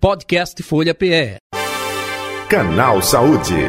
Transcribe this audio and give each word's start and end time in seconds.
Podcast 0.00 0.62
Folha 0.62 0.94
PE. 0.94 1.36
Canal 2.48 3.02
Saúde. 3.02 3.68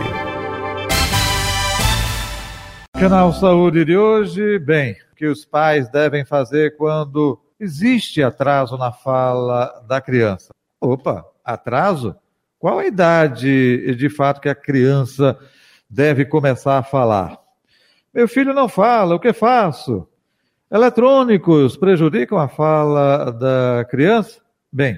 Canal 2.97 3.33
Saúde 3.33 3.83
de 3.83 3.97
hoje, 3.97 4.57
bem, 4.59 4.95
o 5.11 5.15
que 5.17 5.25
os 5.25 5.43
pais 5.43 5.89
devem 5.89 6.23
fazer 6.23 6.77
quando 6.77 7.37
existe 7.59 8.23
atraso 8.23 8.77
na 8.77 8.93
fala 8.93 9.83
da 9.89 9.99
criança. 9.99 10.53
Opa, 10.79 11.25
atraso? 11.43 12.15
Qual 12.57 12.79
a 12.79 12.85
idade 12.85 13.93
de 13.93 14.09
fato 14.09 14.39
que 14.39 14.47
a 14.47 14.55
criança 14.55 15.37
deve 15.89 16.23
começar 16.23 16.77
a 16.77 16.83
falar? 16.83 17.37
Meu 18.13 18.25
filho 18.25 18.53
não 18.53 18.69
fala, 18.69 19.15
o 19.15 19.19
que 19.19 19.33
faço? 19.33 20.07
Eletrônicos 20.71 21.75
prejudicam 21.75 22.37
a 22.37 22.47
fala 22.47 23.33
da 23.33 23.85
criança? 23.89 24.39
Bem, 24.71 24.97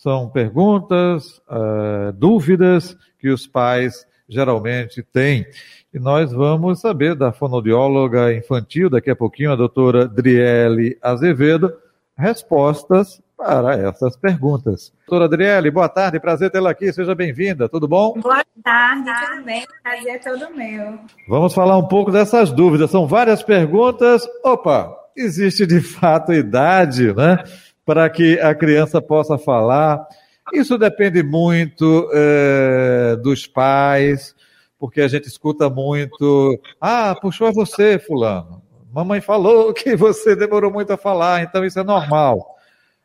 são 0.00 0.30
perguntas, 0.30 1.42
uh, 1.46 2.10
dúvidas 2.14 2.96
que 3.18 3.28
os 3.28 3.46
pais 3.46 4.06
geralmente 4.26 5.02
têm. 5.02 5.44
E 5.92 5.98
nós 5.98 6.32
vamos 6.32 6.80
saber 6.80 7.14
da 7.14 7.32
fonoaudióloga 7.32 8.32
infantil, 8.32 8.88
daqui 8.88 9.10
a 9.10 9.16
pouquinho, 9.16 9.52
a 9.52 9.56
doutora 9.56 10.08
Driele 10.08 10.96
Azevedo, 11.02 11.70
respostas 12.16 13.20
para 13.36 13.74
essas 13.74 14.16
perguntas. 14.16 14.90
Doutora 15.06 15.26
Adriele, 15.26 15.70
boa 15.70 15.88
tarde, 15.88 16.18
prazer 16.18 16.50
tê-la 16.50 16.70
aqui, 16.70 16.90
seja 16.94 17.14
bem-vinda, 17.14 17.68
tudo 17.68 17.86
bom? 17.86 18.14
Boa 18.20 18.42
tarde, 18.64 19.10
tudo 19.26 19.44
bem? 19.44 19.66
Prazer 19.82 20.14
é 20.14 20.18
todo 20.18 20.56
meu. 20.56 20.98
Vamos 21.28 21.52
falar 21.52 21.76
um 21.76 21.86
pouco 21.86 22.10
dessas 22.10 22.50
dúvidas, 22.50 22.90
são 22.90 23.06
várias 23.06 23.42
perguntas. 23.42 24.26
Opa, 24.42 24.96
existe 25.14 25.66
de 25.66 25.82
fato 25.82 26.32
idade, 26.32 27.14
né, 27.14 27.44
para 27.84 28.08
que 28.08 28.38
a 28.40 28.54
criança 28.54 29.00
possa 29.00 29.38
falar. 29.38 30.06
Isso 30.52 30.76
depende 30.76 31.22
muito 31.22 32.08
é, 32.12 33.16
dos 33.16 33.46
pais, 33.46 34.34
porque 34.78 35.00
a 35.00 35.08
gente 35.08 35.28
escuta 35.28 35.68
muito, 35.68 36.58
ah, 36.80 37.14
puxou 37.20 37.48
é 37.48 37.52
você, 37.52 37.98
fulano. 37.98 38.62
Mamãe 38.92 39.20
falou 39.20 39.72
que 39.74 39.94
você 39.94 40.34
demorou 40.34 40.70
muito 40.72 40.92
a 40.92 40.96
falar, 40.96 41.42
então 41.42 41.64
isso 41.64 41.78
é 41.78 41.84
normal. 41.84 42.56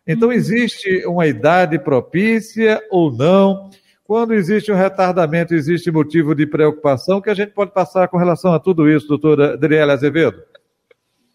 Então, 0.07 0.31
existe 0.31 1.03
uma 1.07 1.25
idade 1.25 1.79
propícia 1.79 2.79
ou 2.91 3.11
não? 3.11 3.71
Quando 4.03 4.35
existe 4.35 4.71
um 4.71 4.75
retardamento, 4.75 5.55
existe 5.55 5.89
motivo 5.89 6.35
de 6.35 6.45
preocupação 6.45 7.19
que 7.19 7.29
a 7.29 7.33
gente 7.33 7.53
pode 7.53 7.71
passar 7.71 8.07
com 8.07 8.17
relação 8.17 8.53
a 8.53 8.59
tudo 8.59 8.87
isso, 8.87 9.07
doutora 9.07 9.53
Adriela 9.53 9.93
Azevedo? 9.93 10.43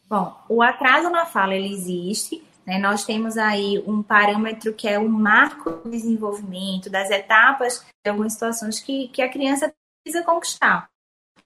Bom, 0.09 0.33
o 0.49 0.63
atraso 0.63 1.11
na 1.11 1.27
fala, 1.27 1.57
ele 1.57 1.73
existe. 1.73 2.41
Né? 2.71 2.79
Nós 2.79 3.05
temos 3.05 3.37
aí 3.37 3.83
um 3.85 4.01
parâmetro 4.01 4.73
que 4.73 4.87
é 4.87 4.97
o 4.97 5.09
marco 5.09 5.73
do 5.73 5.91
desenvolvimento, 5.91 6.89
das 6.89 7.11
etapas 7.11 7.85
de 8.05 8.09
algumas 8.09 8.35
situações 8.35 8.79
que, 8.79 9.09
que 9.09 9.21
a 9.21 9.29
criança 9.29 9.75
precisa 10.05 10.25
conquistar. 10.25 10.89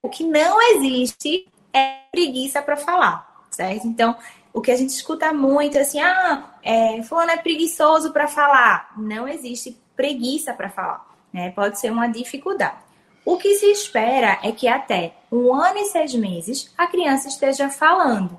O 0.03 0.11
que 0.11 0.23
não 0.23 0.61
existe 0.61 1.49
é 1.73 2.01
preguiça 2.13 2.61
para 2.61 2.77
falar, 2.77 3.47
certo? 3.51 3.87
Então, 3.87 4.15
o 4.53 4.61
que 4.61 4.71
a 4.71 4.77
gente 4.77 4.91
escuta 4.91 5.33
muito 5.33 5.79
assim, 5.79 5.99
ah, 5.99 6.45
é, 6.63 7.03
fulano 7.03 7.31
é 7.31 7.39
preguiçoso 7.39 8.13
para 8.13 8.29
falar. 8.29 8.93
Não 8.95 9.27
existe 9.27 9.81
preguiça 9.97 10.53
para 10.53 10.69
falar, 10.69 11.07
né? 11.33 11.53
Pode 11.53 11.81
ser 11.81 11.91
uma 11.91 12.07
dificuldade. 12.07 12.77
O 13.25 13.39
que 13.39 13.55
se 13.55 13.65
espera 13.73 14.39
é 14.43 14.53
que 14.53 14.69
até 14.69 15.15
um 15.33 15.55
ano 15.55 15.79
e 15.79 15.87
seis 15.87 16.15
meses 16.15 16.71
a 16.77 16.87
criança 16.87 17.29
esteja 17.29 17.71
falando, 17.71 18.39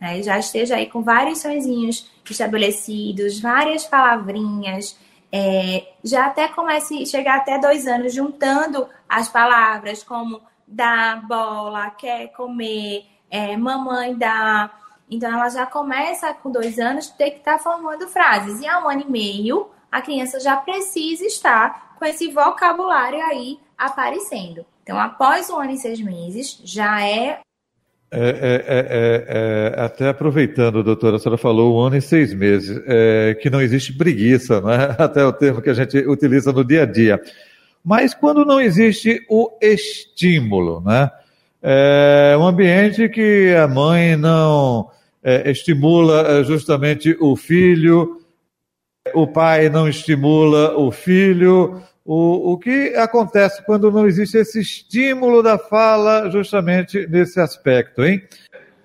né? 0.00 0.22
já 0.22 0.38
esteja 0.38 0.76
aí 0.76 0.86
com 0.86 1.02
vários 1.02 1.40
sonzinhos 1.40 2.10
estabelecidos, 2.28 3.40
várias 3.40 3.84
palavrinhas, 3.84 4.98
é, 5.32 5.86
já 6.02 6.26
até 6.26 6.48
comece 6.48 7.02
a 7.02 7.06
chegar 7.06 7.36
até 7.36 7.58
dois 7.58 7.86
anos 7.86 8.14
juntando 8.14 8.88
as 9.08 9.28
palavras 9.28 10.02
como 10.02 10.40
dá, 10.66 11.16
bola, 11.16 11.90
quer 11.90 12.28
comer, 12.28 13.04
é, 13.30 13.56
mamãe 13.56 14.14
dá. 14.14 14.70
Então, 15.10 15.32
ela 15.32 15.48
já 15.48 15.66
começa 15.66 16.32
com 16.34 16.50
dois 16.50 16.78
anos 16.78 17.08
ter 17.08 17.30
que 17.30 17.38
estar 17.38 17.58
tá 17.58 17.62
formando 17.62 18.08
frases. 18.08 18.60
E 18.60 18.66
há 18.66 18.84
um 18.84 18.88
ano 18.88 19.02
e 19.02 19.10
meio, 19.10 19.70
a 19.90 20.02
criança 20.02 20.40
já 20.40 20.56
precisa 20.56 21.24
estar 21.24 21.94
com 21.98 22.04
esse 22.04 22.30
vocabulário 22.30 23.22
aí 23.24 23.58
aparecendo. 23.78 24.66
Então, 24.82 24.98
após 24.98 25.48
um 25.50 25.58
ano 25.58 25.72
e 25.72 25.78
seis 25.78 26.00
meses, 26.00 26.60
já 26.64 27.04
é. 27.04 27.40
É, 28.10 28.28
é, 28.28 28.64
é, 28.68 29.74
é 29.78 29.84
até 29.84 30.08
aproveitando, 30.08 30.82
doutora, 30.82 31.16
a 31.16 31.18
senhora 31.18 31.36
falou 31.36 31.76
um 31.76 31.80
ano 31.80 31.96
e 31.96 32.00
seis 32.00 32.32
meses, 32.32 32.80
que 33.40 33.50
não 33.50 33.60
existe 33.60 33.92
preguiça, 33.92 34.62
até 34.96 35.24
o 35.24 35.32
termo 35.32 35.60
que 35.60 35.70
a 35.70 35.74
gente 35.74 35.98
utiliza 35.98 36.52
no 36.52 36.64
dia 36.64 36.82
a 36.82 36.86
dia. 36.86 37.20
Mas 37.84 38.14
quando 38.14 38.44
não 38.44 38.60
existe 38.60 39.24
o 39.28 39.50
estímulo, 39.60 40.80
né? 40.80 41.10
É 41.62 42.36
um 42.38 42.46
ambiente 42.46 43.08
que 43.08 43.54
a 43.54 43.66
mãe 43.66 44.16
não 44.16 44.90
é, 45.22 45.50
estimula 45.50 46.38
é, 46.38 46.44
justamente 46.44 47.16
o 47.20 47.34
filho, 47.34 48.20
o 49.12 49.26
pai 49.26 49.68
não 49.68 49.88
estimula 49.88 50.78
o 50.78 50.92
filho. 50.92 51.82
O, 52.06 52.52
o 52.52 52.58
que 52.58 52.94
acontece 52.94 53.64
quando 53.66 53.90
não 53.90 54.06
existe 54.06 54.38
esse 54.38 54.60
estímulo 54.60 55.42
da 55.42 55.58
fala 55.58 56.30
justamente 56.30 57.04
nesse 57.08 57.40
aspecto, 57.40 58.04
hein? 58.04 58.22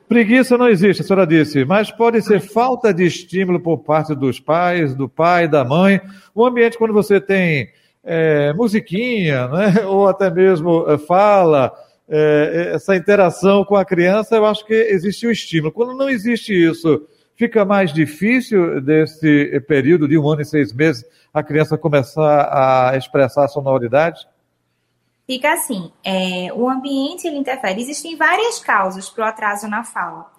Preguiça 0.10 0.58
não 0.58 0.68
existe, 0.68 1.04
a 1.04 1.06
senhora 1.06 1.28
disse, 1.28 1.64
mas 1.64 1.92
pode 1.92 2.22
ser 2.22 2.42
falta 2.42 2.92
de 2.92 3.06
estímulo 3.06 3.60
por 3.60 3.78
parte 3.78 4.16
dos 4.16 4.40
pais, 4.40 4.96
do 4.96 5.08
pai, 5.08 5.48
da 5.48 5.64
mãe. 5.64 6.02
O 6.34 6.44
ambiente, 6.46 6.78
quando 6.78 6.94
você 6.94 7.22
tem 7.22 7.70
é, 8.04 8.52
musiquinha, 8.54 9.48
né? 9.54 9.86
ou 9.86 10.08
até 10.08 10.30
mesmo 10.30 10.90
é, 10.90 10.98
fala, 10.98 11.72
é, 12.10 12.72
essa 12.74 12.96
interação 12.96 13.64
com 13.64 13.76
a 13.76 13.86
criança, 13.86 14.36
eu 14.36 14.46
acho 14.46 14.66
que 14.66 14.74
existe 14.74 15.28
um 15.28 15.32
estímulo. 15.32 15.72
Quando 15.72 15.96
não 15.96 16.10
existe 16.10 16.52
isso, 16.52 17.08
fica 17.42 17.66
mais 17.66 17.92
difícil 17.92 18.80
desse 18.82 19.60
período 19.68 20.08
de 20.08 20.16
um 20.16 20.30
ano 20.30 20.44
e 20.44 20.46
seis 20.46 20.72
meses 20.72 21.04
a 21.34 21.42
criança 21.42 21.76
começar 21.76 22.92
a 22.92 22.96
expressar 22.96 23.46
a 23.46 23.48
sonoridade? 23.48 24.28
Fica 25.26 25.52
assim, 25.52 25.92
é, 26.04 26.54
o 26.54 26.70
ambiente 26.70 27.26
ele 27.26 27.38
interfere. 27.38 27.82
Existem 27.82 28.16
várias 28.16 28.60
causas 28.60 29.10
para 29.10 29.26
o 29.26 29.28
atraso 29.28 29.68
na 29.68 29.84
fala. 29.84 30.32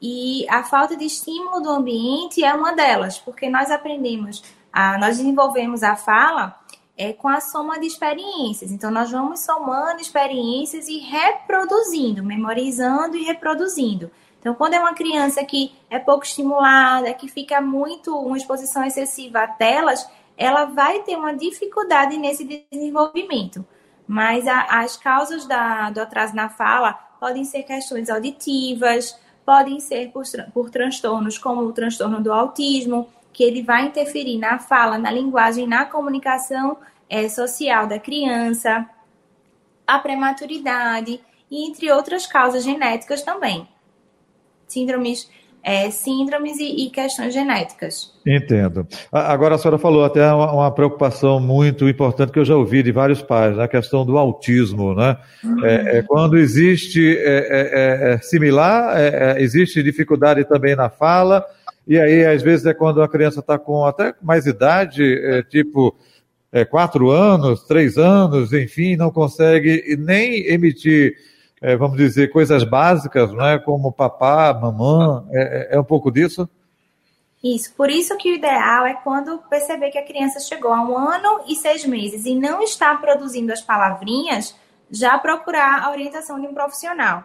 E 0.00 0.46
a 0.48 0.62
falta 0.62 0.96
de 0.96 1.04
estímulo 1.04 1.60
do 1.60 1.70
ambiente 1.70 2.44
é 2.44 2.54
uma 2.54 2.72
delas, 2.72 3.18
porque 3.18 3.48
nós 3.48 3.68
aprendemos, 3.72 4.44
a, 4.72 4.96
nós 4.96 5.16
desenvolvemos 5.16 5.82
a 5.82 5.96
fala 5.96 6.54
é 6.96 7.12
com 7.12 7.26
a 7.26 7.40
soma 7.40 7.80
de 7.80 7.86
experiências. 7.86 8.70
Então, 8.70 8.92
nós 8.92 9.10
vamos 9.10 9.40
somando 9.40 10.00
experiências 10.00 10.86
e 10.86 10.98
reproduzindo, 10.98 12.22
memorizando 12.22 13.16
e 13.16 13.24
reproduzindo. 13.24 14.08
Então, 14.44 14.54
quando 14.54 14.74
é 14.74 14.78
uma 14.78 14.92
criança 14.92 15.42
que 15.42 15.72
é 15.88 15.98
pouco 15.98 16.22
estimulada, 16.22 17.14
que 17.14 17.28
fica 17.28 17.62
muito, 17.62 18.14
uma 18.14 18.36
exposição 18.36 18.84
excessiva 18.84 19.38
a 19.38 19.48
telas, 19.48 20.06
ela 20.36 20.66
vai 20.66 21.02
ter 21.02 21.16
uma 21.16 21.34
dificuldade 21.34 22.18
nesse 22.18 22.66
desenvolvimento. 22.70 23.64
Mas 24.06 24.46
a, 24.46 24.82
as 24.82 24.98
causas 24.98 25.46
da, 25.46 25.88
do 25.88 25.98
atraso 25.98 26.36
na 26.36 26.50
fala 26.50 26.92
podem 27.18 27.42
ser 27.42 27.62
questões 27.62 28.10
auditivas, 28.10 29.18
podem 29.46 29.80
ser 29.80 30.10
por, 30.10 30.24
por 30.52 30.68
transtornos 30.68 31.38
como 31.38 31.62
o 31.62 31.72
transtorno 31.72 32.22
do 32.22 32.30
autismo, 32.30 33.08
que 33.32 33.42
ele 33.42 33.62
vai 33.62 33.86
interferir 33.86 34.36
na 34.36 34.58
fala, 34.58 34.98
na 34.98 35.10
linguagem, 35.10 35.66
na 35.66 35.86
comunicação 35.86 36.76
é, 37.08 37.30
social 37.30 37.86
da 37.86 37.98
criança, 37.98 38.86
a 39.86 39.98
prematuridade 39.98 41.18
e 41.50 41.66
entre 41.66 41.90
outras 41.90 42.26
causas 42.26 42.62
genéticas 42.62 43.22
também. 43.22 43.66
Síndromes 44.66 45.28
é, 45.66 45.90
síndromes 45.90 46.58
e, 46.58 46.84
e, 46.84 46.90
questões 46.90 47.32
genéticas. 47.32 48.12
Entendo. 48.26 48.86
Agora 49.10 49.54
a 49.54 49.58
senhora 49.58 49.78
falou 49.78 50.04
até 50.04 50.30
uma, 50.30 50.52
uma, 50.52 50.70
preocupação 50.70 51.40
muito 51.40 51.88
importante 51.88 52.30
que 52.30 52.38
eu 52.38 52.44
já 52.44 52.54
ouvi 52.54 52.82
de 52.82 52.92
vários 52.92 53.22
pais, 53.22 53.58
a 53.58 53.66
questão 53.66 54.04
do 54.04 54.18
autismo, 54.18 54.94
né? 54.94 55.16
Uhum. 55.42 55.64
É, 55.64 55.98
é, 55.98 56.02
quando 56.02 56.36
existe 56.36 57.16
é, 57.16 57.22
é, 57.22 58.12
é 58.12 58.18
similar, 58.18 58.94
existe 59.38 59.82
dificuldade 59.82 60.44
também 60.44 60.76
na 60.76 60.90
fala, 60.90 61.42
e 61.86 61.98
aí, 61.98 62.24
às 62.24 62.42
vezes, 62.42 62.64
é 62.66 62.74
quando 62.74 63.02
a 63.02 63.08
criança 63.08 63.40
está 63.40 63.58
com 63.58 63.84
até 63.84 64.14
mais 64.22 64.46
idade, 64.46 65.02
é, 65.02 65.42
tipo 65.42 65.94
é, 66.50 66.64
quatro 66.64 67.10
anos, 67.10 67.64
três 67.64 67.98
anos, 67.98 68.52
enfim, 68.52 68.96
não 68.96 69.10
consegue 69.10 69.96
nem 69.98 70.46
emitir, 70.46 71.14
é, 71.64 71.74
vamos 71.78 71.96
dizer, 71.96 72.30
coisas 72.30 72.62
básicas, 72.62 73.32
não 73.32 73.46
é? 73.46 73.58
como 73.58 73.90
papá, 73.90 74.52
mamã, 74.52 75.26
é, 75.30 75.72
é, 75.72 75.76
é 75.76 75.80
um 75.80 75.84
pouco 75.84 76.10
disso? 76.10 76.46
Isso, 77.42 77.74
por 77.74 77.88
isso 77.88 78.14
que 78.18 78.30
o 78.30 78.34
ideal 78.34 78.84
é 78.84 78.92
quando 78.92 79.38
perceber 79.48 79.90
que 79.90 79.96
a 79.96 80.04
criança 80.04 80.40
chegou 80.40 80.70
a 80.70 80.82
um 80.82 80.96
ano 80.98 81.40
e 81.48 81.56
seis 81.56 81.86
meses 81.86 82.26
e 82.26 82.34
não 82.34 82.62
está 82.62 82.94
produzindo 82.94 83.50
as 83.50 83.62
palavrinhas, 83.62 84.54
já 84.90 85.18
procurar 85.18 85.82
a 85.82 85.90
orientação 85.90 86.38
de 86.38 86.46
um 86.46 86.52
profissional. 86.52 87.24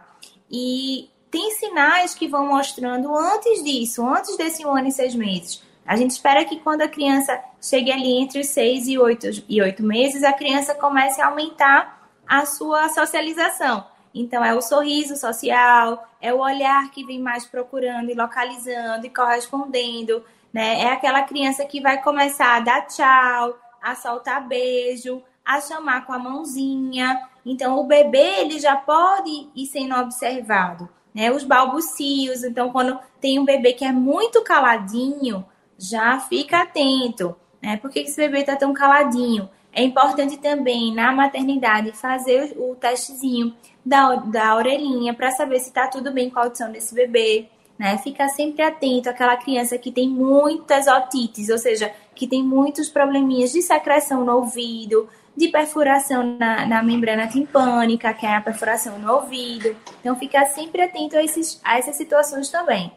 E 0.50 1.10
tem 1.30 1.52
sinais 1.52 2.16
que 2.16 2.30
vão 2.30 2.48
mostrando 2.48 3.14
antes 3.14 3.62
disso, 3.62 4.08
antes 4.08 4.38
desse 4.38 4.66
um 4.66 4.72
ano 4.74 4.88
e 4.88 4.92
seis 4.94 5.14
meses. 5.16 5.62
A 5.86 5.98
gente 5.98 6.12
espera 6.12 6.46
que 6.46 6.62
quando 6.62 6.82
a 6.82 6.88
criança 6.88 7.38
chegue 7.62 7.92
ali 7.92 8.22
entre 8.22 8.46
6 8.46 8.88
e 8.88 8.98
8, 8.98 9.44
e 9.50 9.62
8 9.62 9.84
meses, 9.84 10.24
a 10.24 10.32
criança 10.32 10.74
comece 10.76 11.20
a 11.20 11.28
aumentar 11.28 12.10
a 12.26 12.46
sua 12.46 12.88
socialização. 12.90 13.84
Então, 14.14 14.44
é 14.44 14.54
o 14.54 14.62
sorriso 14.62 15.16
social, 15.16 16.08
é 16.20 16.34
o 16.34 16.40
olhar 16.40 16.90
que 16.92 17.06
vem 17.06 17.20
mais 17.20 17.46
procurando 17.46 18.10
e 18.10 18.16
localizando 18.16 19.06
e 19.06 19.10
correspondendo, 19.10 20.24
né? 20.52 20.82
É 20.82 20.92
aquela 20.92 21.22
criança 21.24 21.66
que 21.66 21.80
vai 21.80 22.02
começar 22.02 22.56
a 22.56 22.60
dar 22.60 22.88
tchau, 22.88 23.58
a 23.82 23.96
soltar 23.96 24.48
beijo, 24.48 25.22
a 25.46 25.62
chamar 25.62 26.06
com 26.06 26.14
a 26.14 26.20
mãozinha. 26.20 27.28
Então, 27.46 27.80
o 27.80 27.84
bebê, 27.84 28.42
ele 28.42 28.60
já 28.60 28.76
pode 28.76 29.50
ir 29.56 29.66
sendo 29.68 29.96
observado, 29.96 30.90
né? 31.14 31.32
Os 31.32 31.44
balbucios. 31.44 32.44
Então, 32.44 32.72
quando 32.72 33.00
tem 33.22 33.40
um 33.40 33.46
bebê 33.46 33.74
que 33.74 33.86
é 33.86 33.92
muito 33.92 34.44
caladinho, 34.44 35.46
já 35.78 36.20
fica 36.20 36.62
atento, 36.62 37.36
né? 37.62 37.78
Por 37.78 37.90
que 37.90 38.00
esse 38.00 38.18
bebê 38.18 38.40
está 38.40 38.56
tão 38.56 38.74
caladinho? 38.74 39.50
É 39.72 39.84
importante 39.84 40.38
também, 40.38 40.94
na 40.94 41.12
maternidade, 41.12 41.92
fazer 41.92 42.56
o 42.58 42.76
testezinho 42.76 43.56
da, 43.86 44.16
da 44.16 44.56
orelhinha 44.56 45.14
para 45.14 45.32
saber 45.32 45.60
se 45.60 45.70
está 45.70 45.88
tudo 45.88 46.12
bem 46.12 46.30
com 46.30 46.40
a 46.40 46.44
audição 46.44 46.72
desse 46.72 46.94
bebê. 46.94 47.48
Né? 47.78 47.98
Fica 48.00 48.28
sempre 48.28 48.62
atento 48.62 49.10
àquela 49.10 49.38
criança 49.38 49.78
que 49.78 49.92
tem 49.92 50.10
muitas 50.10 50.88
otites, 50.88 51.50
ou 51.50 51.58
seja, 51.58 51.94
que 52.14 52.28
tem 52.28 52.44
muitos 52.44 52.90
probleminhas 52.90 53.52
de 53.52 53.62
secreção 53.62 54.26
no 54.26 54.36
ouvido, 54.36 55.08
de 55.36 55.48
perfuração 55.48 56.38
na, 56.38 56.66
na, 56.66 56.84
membrana 56.84 57.28
timpânica, 57.28 58.14
que 58.14 58.26
é 58.26 58.36
a 58.36 58.42
perfuração 58.42 59.00
no 59.00 59.14
ouvido. 59.14 59.74
Então, 60.02 60.16
fica 60.18 60.46
sempre 60.48 60.82
atento 60.82 61.16
a, 61.16 61.24
esses, 61.24 61.62
a 61.64 61.80
essas 61.80 61.96
situações 61.96 62.50
também. 62.50 62.92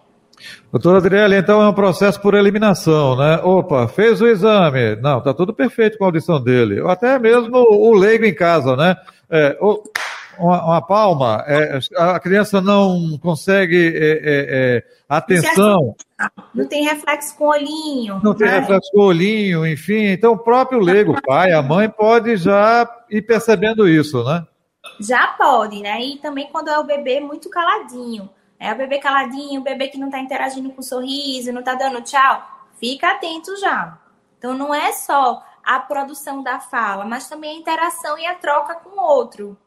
Doutora 0.70 0.98
Adriele, 0.98 1.36
então 1.36 1.62
é 1.62 1.68
um 1.68 1.74
processo 1.74 2.20
por 2.20 2.34
eliminação, 2.34 3.16
né? 3.16 3.40
Opa, 3.42 3.86
fez 3.88 4.20
o 4.20 4.26
exame. 4.26 4.96
Não, 4.96 5.20
tá 5.20 5.34
tudo 5.34 5.52
perfeito 5.52 5.98
com 5.98 6.04
a 6.04 6.08
audição 6.08 6.42
dele. 6.42 6.80
Ou 6.80 6.88
até 6.88 7.18
mesmo 7.18 7.56
o 7.56 7.92
leigo 7.94 8.24
em 8.24 8.34
casa, 8.34 8.74
né? 8.76 8.96
É, 9.30 9.56
uma, 10.38 10.64
uma, 10.64 10.82
palma, 10.82 11.44
é, 11.46 11.78
a 11.96 12.18
criança 12.18 12.60
não 12.60 13.18
consegue 13.18 13.76
é, 13.76 14.10
é, 14.10 14.20
é 14.24 14.84
atenção. 15.08 15.94
Não 16.54 16.66
tem 16.66 16.84
reflexo 16.84 17.36
com 17.36 17.44
o 17.44 17.48
olhinho. 17.48 18.20
Não 18.22 18.34
tem 18.34 18.46
né? 18.46 18.58
reflexo 18.60 18.90
com 18.92 19.00
o 19.00 19.06
olhinho, 19.06 19.66
enfim. 19.66 20.06
Então 20.06 20.32
o 20.32 20.38
próprio 20.38 20.80
leigo, 20.80 21.12
o 21.12 21.22
pai, 21.22 21.52
a 21.52 21.62
mãe, 21.62 21.88
pode 21.88 22.36
já 22.36 22.88
ir 23.10 23.22
percebendo 23.22 23.88
isso, 23.88 24.24
né? 24.24 24.44
Já 25.00 25.28
pode, 25.28 25.80
né? 25.80 26.02
E 26.02 26.16
também 26.18 26.48
quando 26.50 26.68
é 26.68 26.78
o 26.78 26.84
bebê 26.84 27.20
muito 27.20 27.48
caladinho. 27.50 28.28
É 28.62 28.72
o 28.72 28.76
bebê 28.76 28.98
caladinho, 28.98 29.60
o 29.60 29.64
bebê 29.64 29.88
que 29.88 29.98
não 29.98 30.06
está 30.06 30.20
interagindo 30.20 30.70
com 30.70 30.80
o 30.80 30.84
sorriso, 30.84 31.52
não 31.52 31.58
está 31.58 31.74
dando 31.74 32.00
tchau. 32.02 32.40
Fica 32.78 33.10
atento 33.10 33.56
já. 33.58 33.98
Então 34.38 34.54
não 34.54 34.72
é 34.72 34.92
só 34.92 35.42
a 35.64 35.80
produção 35.80 36.44
da 36.44 36.60
fala, 36.60 37.04
mas 37.04 37.28
também 37.28 37.56
a 37.56 37.58
interação 37.58 38.16
e 38.16 38.24
a 38.24 38.36
troca 38.36 38.76
com 38.76 38.90
o 38.90 39.02
outro. 39.02 39.58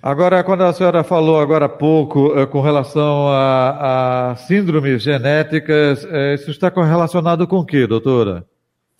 Agora, 0.00 0.44
quando 0.44 0.62
a 0.62 0.72
senhora 0.72 1.02
falou 1.02 1.40
agora 1.40 1.64
há 1.64 1.68
pouco 1.68 2.38
eh, 2.38 2.46
com 2.46 2.60
relação 2.60 3.28
a, 3.28 4.30
a 4.30 4.36
síndromes 4.36 5.02
genéticas, 5.02 6.04
eh, 6.04 6.34
isso 6.34 6.52
está 6.52 6.70
correlacionado 6.70 7.44
com 7.48 7.56
o 7.56 7.66
que, 7.66 7.88
doutora? 7.88 8.46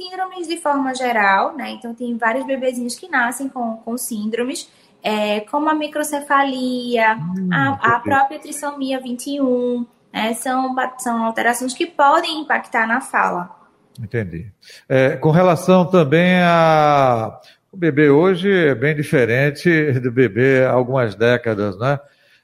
Síndromes 0.00 0.48
de 0.48 0.56
forma 0.56 0.92
geral, 0.94 1.54
né? 1.54 1.70
Então, 1.70 1.94
tem 1.94 2.16
vários 2.16 2.44
bebezinhos 2.44 2.96
que 2.96 3.08
nascem 3.08 3.48
com, 3.48 3.76
com 3.76 3.96
síndromes, 3.96 4.68
é, 5.04 5.40
como 5.40 5.68
a 5.68 5.74
microcefalia, 5.74 7.14
hum, 7.16 7.50
a, 7.52 7.96
a, 7.96 8.00
própria 8.00 8.38
trissomia 8.38 8.98
21, 8.98 9.86
é, 10.10 10.32
são, 10.32 10.74
são 10.98 11.24
alterações 11.24 11.74
que 11.74 11.86
podem 11.86 12.40
impactar 12.40 12.86
na 12.86 13.02
fala. 13.02 13.54
Entendi. 14.00 14.50
É, 14.88 15.16
com 15.16 15.30
relação 15.30 15.84
também 15.84 16.40
a 16.42 17.38
o 17.74 17.76
bebê 17.76 18.08
hoje 18.08 18.50
é 18.52 18.72
bem 18.72 18.94
diferente 18.94 19.90
do 19.98 20.12
bebê 20.12 20.64
há 20.64 20.70
algumas 20.70 21.16
décadas, 21.16 21.76
né? 21.76 21.98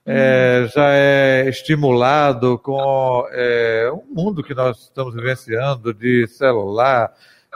É, 0.04 0.66
já 0.74 0.92
é 0.92 1.48
estimulado 1.48 2.58
com 2.58 3.24
é, 3.30 3.88
um 3.92 4.12
mundo 4.12 4.42
que 4.42 4.54
nós 4.54 4.80
estamos 4.80 5.14
vivenciando 5.14 5.94
de 5.94 6.26
celular, 6.26 7.12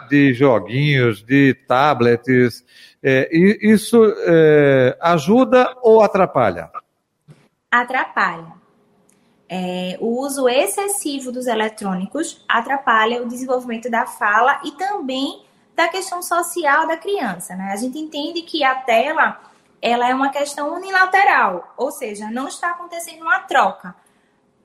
de 0.09 0.35
joguinhos, 0.35 1.23
de 1.23 1.55
tablets. 1.67 2.65
É, 3.03 3.29
isso 3.33 4.03
é, 4.27 4.97
ajuda 5.01 5.77
ou 5.83 6.03
atrapalha? 6.03 6.71
Atrapalha. 7.71 8.53
É, 9.49 9.97
o 10.01 10.21
uso 10.21 10.49
excessivo 10.49 11.31
dos 11.31 11.47
eletrônicos 11.47 12.43
atrapalha 12.49 13.23
o 13.23 13.29
desenvolvimento 13.29 13.91
da 13.91 14.07
fala 14.07 14.61
e 14.65 14.73
também 14.73 15.45
da 15.77 15.89
questão 15.89 16.23
social 16.23 16.87
da 16.87 16.97
criança, 16.97 17.55
né? 17.55 17.71
A 17.73 17.77
gente 17.77 17.99
entende 17.99 18.43
que 18.43 18.65
a 18.65 18.75
tela 18.75 19.41
ela 19.83 20.09
é 20.09 20.15
uma 20.15 20.31
questão 20.31 20.73
unilateral, 20.73 21.75
ou 21.77 21.91
seja, 21.91 22.31
não 22.31 22.49
está 22.49 22.71
acontecendo 22.71 23.21
uma 23.21 23.41
troca. 23.41 23.95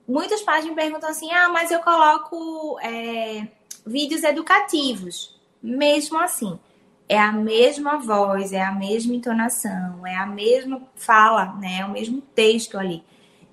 Muitos 0.08 0.40
pais 0.40 0.64
me 0.64 0.74
perguntam 0.74 1.10
assim: 1.10 1.30
ah, 1.30 1.50
mas 1.50 1.70
eu 1.70 1.80
coloco 1.80 2.78
é, 2.80 3.46
vídeos 3.86 4.24
educativos. 4.24 5.38
Mesmo 5.62 6.18
assim, 6.18 6.58
é 7.08 7.18
a 7.18 7.32
mesma 7.32 7.98
voz, 7.98 8.52
é 8.52 8.62
a 8.62 8.72
mesma 8.72 9.14
entonação, 9.14 10.06
é 10.06 10.16
a 10.16 10.26
mesma 10.26 10.82
fala, 10.94 11.54
né? 11.60 11.78
É 11.80 11.84
o 11.84 11.90
mesmo 11.90 12.20
texto 12.20 12.78
ali. 12.78 13.02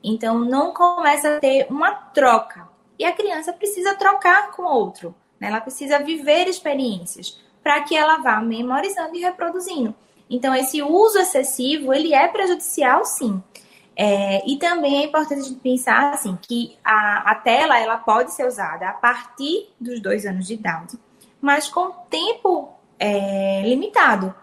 Então 0.03 0.39
não 0.39 0.73
começa 0.73 1.35
a 1.35 1.39
ter 1.39 1.67
uma 1.69 1.91
troca. 1.91 2.67
E 2.99 3.05
a 3.05 3.11
criança 3.11 3.53
precisa 3.53 3.95
trocar 3.95 4.51
com 4.51 4.63
outro, 4.63 5.13
né? 5.39 5.47
Ela 5.47 5.61
precisa 5.61 5.99
viver 5.99 6.47
experiências 6.47 7.39
para 7.61 7.81
que 7.81 7.95
ela 7.95 8.17
vá 8.17 8.39
memorizando 8.39 9.15
e 9.15 9.19
reproduzindo. 9.19 9.93
Então, 10.29 10.53
esse 10.53 10.81
uso 10.81 11.17
excessivo, 11.19 11.93
ele 11.93 12.13
é 12.13 12.27
prejudicial, 12.27 13.05
sim. 13.05 13.41
É, 13.99 14.47
e 14.47 14.57
também 14.57 15.01
é 15.01 15.05
importante 15.05 15.39
a 15.39 15.43
gente 15.43 15.59
pensar 15.59 16.13
assim 16.13 16.37
que 16.39 16.77
a, 16.83 17.31
a 17.31 17.35
tela 17.35 17.79
ela 17.79 17.97
pode 17.97 18.31
ser 18.31 18.45
usada 18.45 18.87
a 18.87 18.93
partir 18.93 19.73
dos 19.79 19.99
dois 19.99 20.23
anos 20.23 20.45
de 20.45 20.53
idade, 20.53 20.99
mas 21.41 21.67
com 21.67 21.89
tempo 22.07 22.69
é, 22.99 23.63
limitado. 23.63 24.35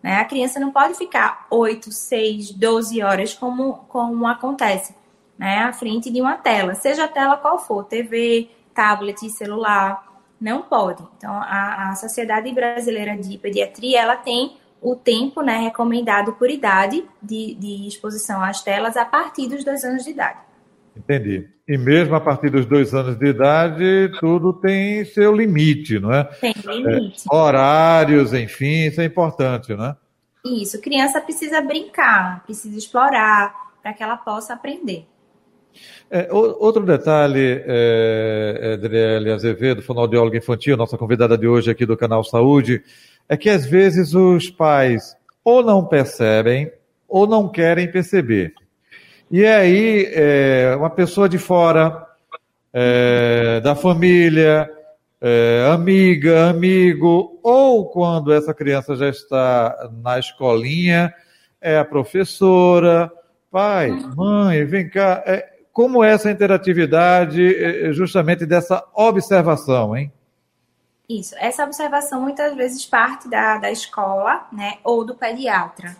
Né? 0.00 0.18
A 0.18 0.24
criança 0.24 0.60
não 0.60 0.70
pode 0.70 0.94
ficar 0.94 1.44
8, 1.50 1.90
6, 1.90 2.52
12 2.52 3.02
horas 3.02 3.34
como, 3.34 3.84
como 3.88 4.28
acontece 4.28 4.94
né? 5.36 5.58
à 5.58 5.72
frente 5.72 6.08
de 6.08 6.20
uma 6.20 6.36
tela, 6.36 6.76
seja 6.76 7.04
a 7.04 7.08
tela 7.08 7.36
qual 7.36 7.58
for, 7.58 7.84
TV, 7.84 8.48
tablet, 8.72 9.28
celular. 9.30 10.08
Não 10.40 10.62
pode. 10.62 11.02
Então, 11.18 11.34
a, 11.34 11.90
a 11.90 11.96
Sociedade 11.96 12.50
Brasileira 12.52 13.16
de 13.16 13.36
Pediatria, 13.36 14.00
ela 14.00 14.16
tem 14.16 14.56
o 14.80 14.96
tempo 14.96 15.42
né, 15.42 15.58
recomendado 15.58 16.32
por 16.34 16.50
idade 16.50 17.04
de, 17.22 17.54
de 17.54 17.86
exposição 17.86 18.42
às 18.42 18.62
telas 18.62 18.96
a 18.96 19.04
partir 19.04 19.48
dos 19.48 19.64
dois 19.64 19.84
anos 19.84 20.04
de 20.04 20.10
idade. 20.10 20.38
Entendi. 20.96 21.48
E 21.68 21.78
mesmo 21.78 22.14
a 22.14 22.20
partir 22.20 22.50
dos 22.50 22.66
dois 22.66 22.94
anos 22.94 23.16
de 23.16 23.26
idade, 23.26 24.10
tudo 24.18 24.52
tem 24.52 25.04
seu 25.04 25.34
limite, 25.34 25.98
não 25.98 26.12
é? 26.12 26.24
Tem 26.24 26.52
limite. 26.64 27.24
É, 27.30 27.34
horários, 27.34 28.34
enfim, 28.34 28.86
isso 28.86 29.00
é 29.00 29.04
importante, 29.04 29.74
não 29.74 29.86
é? 29.86 29.96
Isso. 30.44 30.80
Criança 30.80 31.20
precisa 31.20 31.60
brincar, 31.60 32.42
precisa 32.44 32.76
explorar, 32.76 33.54
para 33.82 33.92
que 33.92 34.02
ela 34.02 34.16
possa 34.16 34.54
aprender. 34.54 35.06
É, 36.10 36.28
outro 36.32 36.84
detalhe, 36.84 37.62
é, 37.64 38.72
Adriele 38.74 39.30
Azevedo, 39.30 39.82
fonoaudióloga 39.82 40.36
infantil, 40.36 40.76
nossa 40.76 40.98
convidada 40.98 41.38
de 41.38 41.46
hoje 41.46 41.70
aqui 41.70 41.86
do 41.86 41.96
canal 41.96 42.24
Saúde, 42.24 42.82
é 43.30 43.36
que 43.36 43.48
às 43.48 43.64
vezes 43.64 44.12
os 44.12 44.50
pais 44.50 45.16
ou 45.44 45.62
não 45.62 45.86
percebem 45.86 46.68
ou 47.08 47.28
não 47.28 47.48
querem 47.48 47.88
perceber. 47.90 48.52
E 49.30 49.46
aí, 49.46 50.10
é, 50.12 50.74
uma 50.76 50.90
pessoa 50.90 51.28
de 51.28 51.38
fora, 51.38 52.08
é, 52.72 53.60
da 53.60 53.76
família, 53.76 54.68
é, 55.20 55.70
amiga, 55.72 56.50
amigo, 56.50 57.38
ou 57.40 57.88
quando 57.90 58.32
essa 58.32 58.52
criança 58.52 58.96
já 58.96 59.08
está 59.08 59.88
na 60.02 60.18
escolinha, 60.18 61.14
é 61.60 61.78
a 61.78 61.84
professora, 61.84 63.12
pai, 63.48 63.92
mãe, 64.16 64.64
vem 64.64 64.90
cá. 64.90 65.22
É, 65.24 65.48
como 65.72 66.02
é 66.02 66.10
essa 66.10 66.32
interatividade 66.32 67.92
justamente 67.92 68.44
dessa 68.44 68.84
observação, 68.92 69.96
hein? 69.96 70.12
Isso, 71.10 71.34
essa 71.38 71.64
observação 71.64 72.22
muitas 72.22 72.54
vezes 72.54 72.86
parte 72.86 73.28
da, 73.28 73.58
da 73.58 73.68
escola, 73.68 74.46
né, 74.52 74.78
ou 74.84 75.04
do 75.04 75.12
pediatra. 75.12 75.96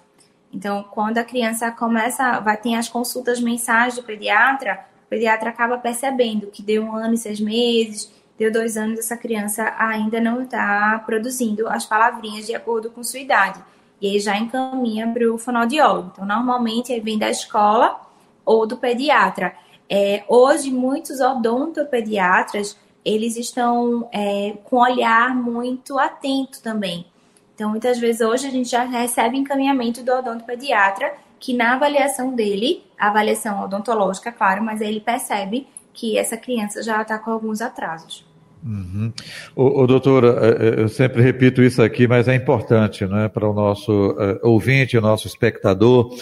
Então, 0.54 0.84
quando 0.88 1.18
a 1.18 1.24
criança 1.24 1.68
começa, 1.72 2.38
vai 2.38 2.56
ter 2.56 2.76
as 2.76 2.88
consultas 2.88 3.40
mensais 3.40 3.96
do 3.96 4.04
pediatra, 4.04 4.86
o 5.04 5.08
pediatra 5.08 5.50
acaba 5.50 5.76
percebendo 5.78 6.46
que 6.46 6.62
deu 6.62 6.84
um 6.84 6.94
ano 6.94 7.14
e 7.14 7.18
seis 7.18 7.40
meses, 7.40 8.08
deu 8.38 8.52
dois 8.52 8.76
anos, 8.76 9.00
essa 9.00 9.16
criança 9.16 9.74
ainda 9.76 10.20
não 10.20 10.42
está 10.42 11.02
produzindo 11.04 11.68
as 11.68 11.84
palavrinhas 11.84 12.46
de 12.46 12.54
acordo 12.54 12.88
com 12.88 13.02
sua 13.02 13.18
idade. 13.18 13.60
E 14.00 14.06
aí 14.06 14.20
já 14.20 14.36
encaminha 14.36 15.08
para 15.12 15.28
o 15.28 15.36
fonoaudiólogo. 15.36 16.10
Então, 16.12 16.24
normalmente, 16.24 16.92
ele 16.92 17.00
vem 17.00 17.18
da 17.18 17.28
escola 17.28 18.00
ou 18.44 18.64
do 18.64 18.76
pediatra. 18.76 19.56
É, 19.88 20.22
hoje, 20.28 20.70
muitos 20.70 21.20
odontopediatras 21.20 22.78
eles 23.04 23.36
estão 23.36 24.08
é, 24.12 24.54
com 24.64 24.76
um 24.76 24.80
olhar 24.80 25.34
muito 25.34 25.98
atento 25.98 26.62
também. 26.62 27.06
Então, 27.54 27.70
muitas 27.70 27.98
vezes 27.98 28.20
hoje 28.20 28.46
a 28.46 28.50
gente 28.50 28.70
já 28.70 28.84
recebe 28.84 29.36
encaminhamento 29.36 30.02
do 30.02 30.12
odontopediatra, 30.12 31.12
que 31.38 31.54
na 31.54 31.74
avaliação 31.74 32.34
dele, 32.34 32.82
avaliação 32.98 33.62
odontológica, 33.64 34.32
claro, 34.32 34.62
mas 34.62 34.80
ele 34.80 35.00
percebe 35.00 35.66
que 35.92 36.16
essa 36.16 36.36
criança 36.36 36.82
já 36.82 37.02
está 37.02 37.18
com 37.18 37.30
alguns 37.30 37.60
atrasos. 37.60 38.24
Uhum. 38.64 39.12
O, 39.56 39.82
o 39.82 39.86
doutor, 39.86 40.24
é, 40.24 40.28
é, 40.28 40.82
eu 40.82 40.88
sempre 40.88 41.22
repito 41.22 41.62
isso 41.62 41.82
aqui, 41.82 42.06
mas 42.06 42.28
é 42.28 42.34
importante 42.34 43.06
né, 43.06 43.28
para 43.28 43.48
o 43.48 43.54
nosso 43.54 44.10
uh, 44.10 44.38
ouvinte, 44.42 44.98
o 44.98 45.00
nosso 45.00 45.26
espectador. 45.26 46.14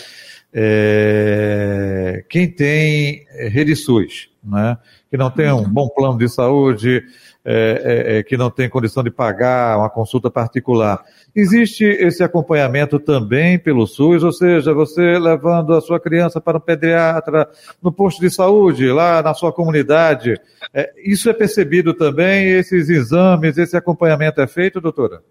É, 0.52 2.24
quem 2.28 2.50
tem 2.50 3.26
rede 3.48 3.76
SUS, 3.76 4.30
né, 4.42 4.78
que 5.10 5.16
não 5.16 5.30
tem 5.30 5.52
um 5.52 5.68
bom 5.68 5.88
plano 5.88 6.18
de 6.18 6.28
saúde, 6.28 7.02
é, 7.50 8.14
é, 8.14 8.18
é, 8.18 8.22
que 8.22 8.36
não 8.36 8.50
tem 8.50 8.68
condição 8.68 9.02
de 9.02 9.10
pagar 9.10 9.78
uma 9.78 9.88
consulta 9.88 10.30
particular. 10.30 11.02
Existe 11.34 11.82
esse 11.82 12.22
acompanhamento 12.22 12.98
também 12.98 13.58
pelo 13.58 13.86
SUS, 13.86 14.22
ou 14.22 14.32
seja, 14.32 14.74
você 14.74 15.18
levando 15.18 15.72
a 15.72 15.80
sua 15.80 15.98
criança 15.98 16.42
para 16.42 16.58
um 16.58 16.60
pediatra 16.60 17.48
no 17.82 17.90
posto 17.90 18.20
de 18.20 18.28
saúde, 18.28 18.90
lá 18.90 19.22
na 19.22 19.32
sua 19.32 19.50
comunidade. 19.50 20.38
É, 20.74 20.92
isso 21.02 21.30
é 21.30 21.32
percebido 21.32 21.94
também? 21.94 22.48
Esses 22.48 22.90
exames, 22.90 23.56
esse 23.56 23.76
acompanhamento 23.76 24.42
é 24.42 24.46
feito, 24.46 24.78
doutora? 24.78 25.22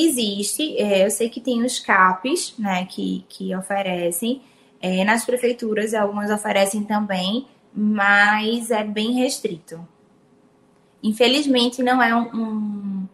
Existe, 0.00 0.76
é, 0.76 1.04
eu 1.04 1.10
sei 1.10 1.28
que 1.28 1.40
tem 1.40 1.64
os 1.64 1.80
CAPs, 1.80 2.54
né, 2.56 2.84
que, 2.84 3.24
que 3.28 3.52
oferecem. 3.56 4.40
É, 4.80 5.04
nas 5.04 5.24
prefeituras, 5.24 5.92
algumas 5.92 6.30
oferecem 6.30 6.84
também, 6.84 7.48
mas 7.74 8.70
é 8.70 8.84
bem 8.84 9.14
restrito. 9.14 9.84
Infelizmente, 11.02 11.82
não 11.82 12.00
é 12.00 12.14
um, 12.14 12.28
um, 12.32 13.08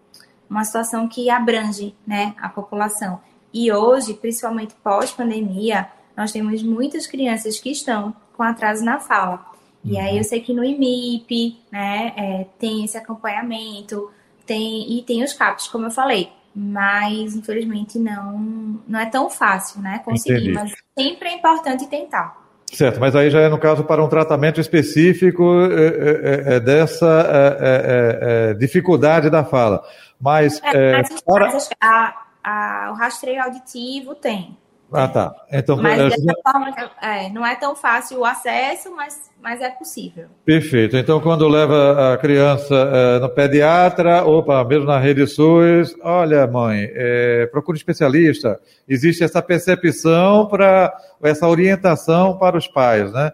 uma 0.49 0.62
situação 0.62 1.09
que 1.09 1.31
abrange 1.31 1.95
né, 2.07 2.35
a 2.38 2.50
população. 2.50 3.19
E 3.50 3.73
hoje, 3.73 4.12
principalmente 4.12 4.75
pós-pandemia, 4.85 5.88
nós 6.14 6.33
temos 6.33 6.62
muitas 6.62 7.07
crianças 7.07 7.59
que 7.59 7.71
estão 7.71 8.14
com 8.37 8.43
atraso 8.43 8.85
na 8.85 9.00
fala. 9.00 9.47
E 9.83 9.99
aí 9.99 10.12
uhum. 10.12 10.19
eu 10.19 10.25
sei 10.25 10.41
que 10.41 10.53
no 10.53 10.62
IMIP, 10.62 11.57
né, 11.73 12.12
é, 12.14 12.47
tem 12.59 12.85
esse 12.85 12.99
acompanhamento, 12.99 14.11
tem, 14.45 14.99
e 14.99 15.03
tem 15.03 15.25
os 15.25 15.33
CAPs, 15.33 15.67
como 15.69 15.87
eu 15.87 15.91
falei. 15.91 16.31
Mas, 16.54 17.34
infelizmente, 17.34 17.99
não, 17.99 18.80
não 18.87 19.00
é 19.00 19.06
tão 19.06 19.28
fácil, 19.28 19.80
né, 19.80 20.00
conseguir. 20.04 20.50
Entendi. 20.50 20.52
Mas 20.52 20.73
sempre 20.96 21.28
é 21.28 21.34
importante 21.34 21.87
tentar. 21.88 22.44
Certo, 22.73 22.99
mas 22.99 23.14
aí 23.14 23.30
já 23.30 23.40
é 23.40 23.49
no 23.49 23.58
caso 23.58 23.84
para 23.84 24.02
um 24.02 24.08
tratamento 24.08 24.61
específico 24.61 25.44
é, 25.70 26.52
é, 26.52 26.56
é 26.56 26.61
dessa 26.61 27.58
é, 27.61 28.50
é, 28.50 28.54
dificuldade 28.54 29.30
da 29.30 29.44
fala. 29.44 29.84
Mas, 30.20 30.61
mas 30.61 31.23
para... 31.23 31.58
a, 31.80 32.14
a, 32.42 32.90
o 32.90 32.94
rastreio 32.94 33.42
auditivo 33.42 34.14
tem. 34.14 34.56
Ah, 34.94 35.08
tá. 35.08 35.34
Então, 35.50 35.76
mas 35.76 35.98
dessa 35.98 36.32
forma, 36.42 36.72
é, 37.02 37.28
não 37.30 37.44
é 37.44 37.56
tão 37.56 37.74
fácil 37.74 38.20
o 38.20 38.24
acesso, 38.24 38.94
mas, 38.94 39.30
mas 39.42 39.60
é 39.60 39.68
possível. 39.70 40.26
Perfeito. 40.44 40.96
Então, 40.96 41.20
quando 41.20 41.48
leva 41.48 42.14
a 42.14 42.16
criança 42.16 42.74
é, 42.74 43.18
no 43.18 43.28
pediatra, 43.28 44.24
opa, 44.24 44.62
mesmo 44.64 44.84
na 44.84 44.98
rede 44.98 45.26
SUS, 45.26 45.96
olha, 46.00 46.46
mãe, 46.46 46.88
é, 46.94 47.46
procure 47.50 47.76
especialista. 47.76 48.60
Existe 48.88 49.24
essa 49.24 49.42
percepção 49.42 50.46
para 50.46 50.94
essa 51.22 51.48
orientação 51.48 52.38
para 52.38 52.56
os 52.56 52.68
pais, 52.68 53.12
né? 53.12 53.32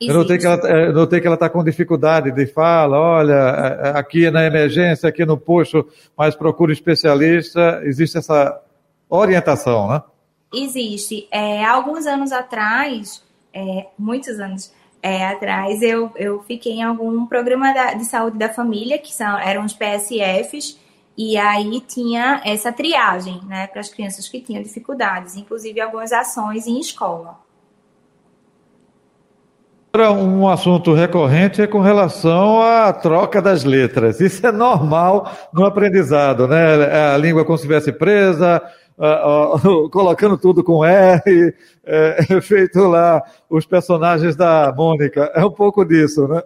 Existe. 0.00 0.12
Eu 0.12 0.14
notei 0.14 0.38
que 0.38 0.46
ela, 0.46 0.68
é, 0.68 0.92
notei 0.92 1.20
que 1.20 1.26
ela 1.26 1.34
está 1.34 1.48
com 1.48 1.62
dificuldade 1.62 2.32
de 2.32 2.46
fala, 2.46 2.98
olha, 2.98 3.32
é, 3.32 3.88
é, 3.88 3.98
aqui 3.98 4.30
na 4.30 4.44
emergência, 4.44 5.08
aqui 5.08 5.24
no 5.24 5.38
posto, 5.38 5.86
mas 6.18 6.34
procure 6.34 6.72
especialista. 6.72 7.80
Existe 7.84 8.18
essa 8.18 8.60
orientação, 9.08 9.88
né? 9.88 10.02
Existe. 10.52 11.26
É, 11.30 11.64
alguns 11.64 12.06
anos 12.06 12.32
atrás, 12.32 13.22
é, 13.52 13.86
muitos 13.98 14.38
anos 14.40 14.72
é, 15.02 15.26
atrás, 15.26 15.82
eu, 15.82 16.10
eu 16.16 16.42
fiquei 16.42 16.74
em 16.74 16.82
algum 16.82 17.26
programa 17.26 17.72
da, 17.72 17.94
de 17.94 18.04
saúde 18.04 18.38
da 18.38 18.48
família, 18.48 18.98
que 18.98 19.12
são, 19.12 19.38
eram 19.38 19.64
os 19.64 19.72
PSFs, 19.72 20.78
e 21.16 21.36
aí 21.36 21.80
tinha 21.80 22.42
essa 22.44 22.70
triagem, 22.72 23.40
né, 23.46 23.66
para 23.66 23.80
as 23.80 23.88
crianças 23.88 24.28
que 24.28 24.40
tinham 24.40 24.62
dificuldades, 24.62 25.36
inclusive 25.36 25.80
algumas 25.80 26.12
ações 26.12 26.66
em 26.66 26.78
escola. 26.78 27.38
Um 29.98 30.46
assunto 30.46 30.92
recorrente 30.92 31.62
é 31.62 31.66
com 31.66 31.80
relação 31.80 32.60
à 32.60 32.92
troca 32.92 33.40
das 33.40 33.64
letras. 33.64 34.20
Isso 34.20 34.46
é 34.46 34.52
normal 34.52 35.30
no 35.54 35.64
aprendizado, 35.64 36.46
né? 36.46 37.14
A 37.14 37.16
língua 37.16 37.46
como 37.46 37.56
se 37.56 37.64
estivesse 37.64 37.92
presa, 37.92 38.62
uh, 39.66 39.84
uh, 39.84 39.90
colocando 39.90 40.38
tudo 40.38 40.64
com 40.64 40.84
R, 40.84 41.54
é, 41.84 42.40
feito 42.40 42.80
lá 42.80 43.22
os 43.48 43.66
personagens 43.66 44.34
da 44.34 44.72
Mônica. 44.76 45.30
É 45.34 45.44
um 45.44 45.50
pouco 45.50 45.84
disso, 45.84 46.26
né? 46.26 46.42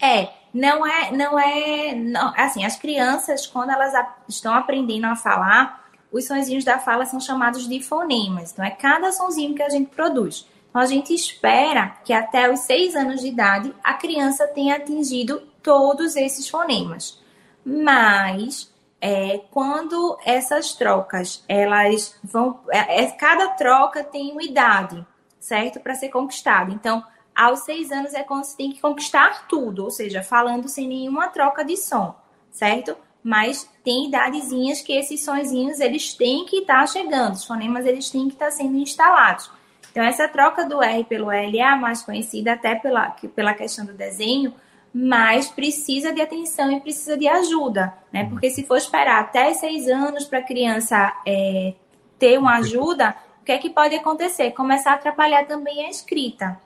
É, 0.00 0.28
não 0.54 0.86
é, 0.86 1.10
não 1.12 1.38
é, 1.38 1.94
não, 1.94 2.32
assim, 2.36 2.64
as 2.64 2.76
crianças, 2.76 3.46
quando 3.46 3.70
elas 3.70 3.94
a, 3.94 4.16
estão 4.28 4.54
aprendendo 4.54 5.06
a 5.06 5.16
falar, 5.16 5.88
os 6.12 6.26
sonzinhos 6.26 6.64
da 6.64 6.78
fala 6.78 7.04
são 7.04 7.20
chamados 7.20 7.68
de 7.68 7.82
fonemas. 7.82 8.52
Então, 8.52 8.64
é 8.64 8.70
cada 8.70 9.12
sonzinho 9.12 9.54
que 9.54 9.62
a 9.62 9.68
gente 9.68 9.90
produz. 9.90 10.48
Então, 10.70 10.80
a 10.80 10.86
gente 10.86 11.12
espera 11.12 11.96
que 12.04 12.12
até 12.12 12.50
os 12.50 12.60
seis 12.60 12.94
anos 12.94 13.20
de 13.20 13.28
idade 13.28 13.74
a 13.82 13.94
criança 13.94 14.46
tenha 14.46 14.76
atingido 14.76 15.42
todos 15.62 16.16
esses 16.16 16.48
fonemas. 16.48 17.20
Mas 17.64 18.72
é, 19.00 19.40
quando 19.50 20.18
essas 20.24 20.72
trocas 20.72 21.44
elas 21.48 22.16
vão 22.22 22.60
é, 22.70 23.04
é 23.04 23.10
cada 23.12 23.48
troca 23.48 24.02
tem 24.02 24.32
uma 24.32 24.42
idade 24.42 25.06
certo? 25.38 25.78
Para 25.80 25.94
ser 25.94 26.08
conquistada. 26.08 26.72
Então 26.72 27.04
aos 27.34 27.60
seis 27.60 27.92
anos 27.92 28.12
é 28.12 28.24
quando 28.24 28.44
você 28.44 28.56
tem 28.56 28.72
que 28.72 28.80
conquistar 28.80 29.46
tudo 29.46 29.84
ou 29.84 29.90
seja 29.90 30.22
falando 30.22 30.68
sem 30.68 30.88
nenhuma 30.88 31.28
troca 31.28 31.64
de 31.64 31.76
som 31.76 32.14
certo? 32.50 32.96
Mas 33.22 33.68
tem 33.84 34.08
idadezinhas 34.08 34.80
que 34.80 34.92
esses 34.92 35.24
sonzinhos 35.24 35.80
eles 35.80 36.14
têm 36.14 36.44
que 36.44 36.58
estar 36.58 36.80
tá 36.80 36.86
chegando 36.86 37.34
os 37.34 37.44
fonemas 37.44 37.86
eles 37.86 38.10
têm 38.10 38.26
que 38.26 38.34
estar 38.34 38.46
tá 38.46 38.50
sendo 38.50 38.76
instalados. 38.76 39.50
Então 39.92 40.02
essa 40.02 40.26
troca 40.26 40.64
do 40.64 40.82
R 40.82 41.04
pelo 41.04 41.26
LA 41.26 41.76
mais 41.76 42.02
conhecida 42.02 42.54
até 42.54 42.74
pela 42.74 43.10
pela 43.34 43.54
questão 43.54 43.86
do 43.86 43.92
desenho 43.92 44.52
mas 44.92 45.48
precisa 45.48 46.12
de 46.12 46.20
atenção 46.20 46.72
e 46.72 46.80
precisa 46.80 47.16
de 47.16 47.28
ajuda, 47.28 47.92
né? 48.12 48.22
Uhum. 48.22 48.30
Porque 48.30 48.50
se 48.50 48.64
for 48.64 48.76
esperar 48.76 49.20
até 49.20 49.52
seis 49.54 49.86
anos 49.88 50.24
para 50.24 50.38
a 50.38 50.42
criança 50.42 51.14
é, 51.26 51.74
ter 52.18 52.38
uma 52.38 52.56
ajuda, 52.56 53.14
o 53.40 53.44
que 53.44 53.52
é 53.52 53.58
que 53.58 53.70
pode 53.70 53.94
acontecer? 53.94 54.50
Começar 54.52 54.92
a 54.92 54.94
atrapalhar 54.94 55.46
também 55.46 55.86
a 55.86 55.90
escrita. 55.90 56.58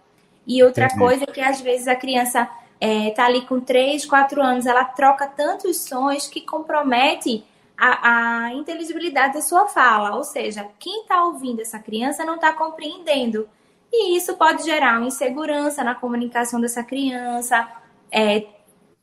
E 0.46 0.62
outra 0.62 0.86
Entendi. 0.86 1.00
coisa 1.00 1.24
é 1.24 1.26
que 1.26 1.40
às 1.40 1.60
vezes 1.60 1.88
a 1.88 1.94
criança 1.94 2.42
está 2.42 2.62
é, 2.80 3.10
tá 3.10 3.26
ali 3.26 3.42
com 3.42 3.60
três, 3.60 4.04
quatro 4.04 4.42
anos, 4.42 4.66
ela 4.66 4.84
troca 4.84 5.26
tantos 5.26 5.82
sons 5.82 6.26
que 6.26 6.40
compromete 6.40 7.44
a, 7.78 8.44
a 8.46 8.54
inteligibilidade 8.54 9.34
da 9.34 9.42
sua 9.42 9.66
fala. 9.66 10.16
Ou 10.16 10.24
seja, 10.24 10.68
quem 10.78 11.02
está 11.02 11.24
ouvindo 11.24 11.60
essa 11.60 11.78
criança 11.78 12.24
não 12.24 12.36
está 12.36 12.52
compreendendo. 12.52 13.48
E 13.92 14.16
isso 14.16 14.36
pode 14.36 14.64
gerar 14.64 14.98
uma 14.98 15.06
insegurança 15.06 15.84
na 15.84 15.94
comunicação 15.94 16.60
dessa 16.60 16.82
criança, 16.82 17.68
é, 18.12 18.44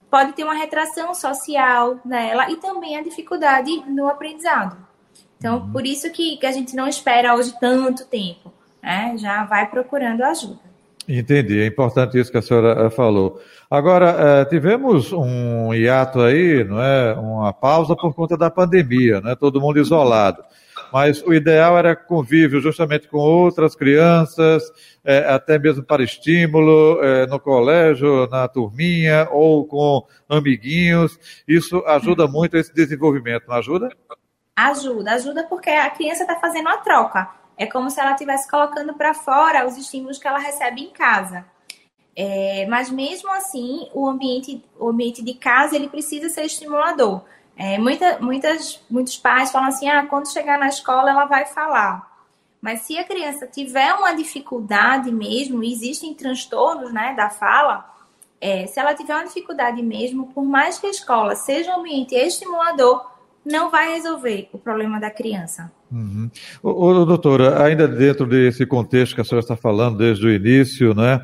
pode 0.10 0.34
ter 0.34 0.44
uma 0.44 0.54
retração 0.54 1.14
social 1.16 2.00
nela 2.06 2.50
e 2.52 2.58
também 2.58 2.98
a 2.98 3.04
dificuldade 3.04 3.72
no 3.88 4.08
aprendizado. 4.08 4.78
Então, 5.38 5.58
uhum. 5.58 5.72
por 5.72 5.86
isso 5.86 6.12
que, 6.12 6.38
que 6.38 6.46
a 6.46 6.52
gente 6.52 6.76
não 6.76 6.88
espera 6.88 7.36
hoje 7.36 7.54
tanto 7.60 8.06
tempo, 8.06 8.54
né? 8.84 9.16
Já 9.18 9.46
vai 9.46 9.70
procurando 9.70 10.22
ajuda. 10.22 10.70
Entendi, 11.08 11.60
é 11.60 11.66
importante 11.66 12.20
isso 12.20 12.32
que 12.32 12.38
a 12.38 12.42
senhora 12.42 12.86
eh, 12.86 12.90
falou. 12.92 13.42
Agora, 13.72 14.16
eh, 14.20 14.46
tivemos 14.46 15.12
um 15.12 15.74
hiato 15.74 16.22
aí, 16.22 16.64
não 16.64 16.80
é? 16.80 17.14
Uma 17.16 17.52
pausa 17.52 17.96
por 17.96 18.14
conta 18.14 18.38
da 18.38 18.52
pandemia, 18.52 19.20
né? 19.20 19.36
Todo 19.36 19.60
mundo 19.60 19.80
isolado 19.80 20.44
mas 20.92 21.22
o 21.24 21.34
ideal 21.34 21.78
era 21.78 21.96
convívio 21.96 22.60
justamente 22.60 23.08
com 23.08 23.18
outras 23.18 23.76
crianças, 23.76 24.64
é, 25.04 25.20
até 25.32 25.58
mesmo 25.58 25.84
para 25.84 26.04
estímulo, 26.04 27.04
é, 27.04 27.28
no 27.28 27.40
colégio, 27.40 28.28
na 28.28 28.48
turminha, 28.48 29.28
ou 29.32 29.66
com 29.66 30.06
amiguinhos. 30.28 31.18
Isso 31.48 31.84
ajuda 31.86 32.28
muito 32.28 32.58
esse 32.58 32.74
desenvolvimento, 32.74 33.48
não 33.48 33.56
ajuda? 33.56 33.90
Ajuda, 34.56 35.14
ajuda 35.14 35.44
porque 35.46 35.70
a 35.70 35.90
criança 35.90 36.24
está 36.24 36.36
fazendo 36.36 36.70
a 36.70 36.78
troca. 36.78 37.30
É 37.58 37.66
como 37.66 37.90
se 37.90 38.00
ela 38.00 38.12
estivesse 38.12 38.50
colocando 38.50 38.94
para 38.94 39.14
fora 39.14 39.68
os 39.68 39.78
estímulos 39.78 40.18
que 40.18 40.28
ela 40.28 40.40
recebe 40.40 40.82
em 40.82 40.92
casa. 40.92 41.46
É, 42.16 42.66
mas 42.68 42.90
mesmo 42.90 43.32
assim, 43.32 43.88
o 43.94 44.08
ambiente, 44.08 44.64
o 44.78 44.90
ambiente 44.90 45.24
de 45.24 45.34
casa 45.34 45.76
ele 45.76 45.88
precisa 45.88 46.28
ser 46.30 46.44
estimulador. 46.44 47.24
É, 47.60 47.78
muita, 47.78 48.20
muitas, 48.22 48.80
muitos 48.90 49.18
pais 49.18 49.52
falam 49.52 49.68
assim: 49.68 49.90
ah, 49.90 50.06
quando 50.06 50.32
chegar 50.32 50.58
na 50.58 50.70
escola 50.70 51.10
ela 51.10 51.26
vai 51.26 51.46
falar. 51.46 52.08
Mas 52.62 52.82
se 52.82 52.98
a 52.98 53.04
criança 53.04 53.48
tiver 53.48 53.94
uma 53.94 54.14
dificuldade 54.14 55.12
mesmo, 55.12 55.62
existem 55.62 56.14
transtornos 56.14 56.94
né, 56.94 57.14
da 57.16 57.30
fala, 57.30 57.86
é, 58.40 58.66
se 58.66 58.80
ela 58.80 58.96
tiver 58.96 59.14
uma 59.14 59.26
dificuldade 59.26 59.82
mesmo, 59.82 60.28
por 60.28 60.46
mais 60.46 60.78
que 60.78 60.88
a 60.88 60.90
escola 60.90 61.36
seja 61.36 61.72
um 61.72 61.82
ambiente 61.82 62.16
estimulador, 62.16 63.06
não 63.46 63.70
vai 63.70 63.94
resolver 63.94 64.50
o 64.54 64.58
problema 64.58 65.00
da 65.00 65.10
criança. 65.10 65.72
Uhum. 65.92 66.30
Ô, 66.64 66.70
ô, 66.70 67.06
doutora, 67.06 67.64
ainda 67.64 67.88
dentro 67.88 68.26
desse 68.26 68.66
contexto 68.66 69.16
que 69.16 69.22
a 69.22 69.24
senhora 69.24 69.44
está 69.44 69.58
falando 69.58 69.98
desde 69.98 70.26
o 70.26 70.32
início, 70.32 70.94
né? 70.94 71.22